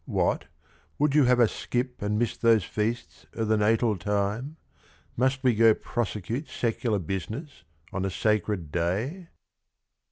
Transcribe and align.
What, 0.07 0.45
would 0.97 1.13
you 1.13 1.25
have 1.25 1.39
us 1.39 1.51
skip 1.51 2.01
and 2.01 2.17
miss 2.17 2.35
those 2.35 2.63
Feasts 2.63 3.27
O' 3.35 3.45
the 3.45 3.55
Natal 3.55 3.95
Time, 3.97 4.57
must 5.15 5.43
we 5.43 5.53
go 5.53 5.75
prosecute 5.75 6.47
Secular 6.47 6.97
business 6.97 7.63
on 7.93 8.03
a 8.03 8.09
sacred 8.09 8.71
day?" 8.71 9.27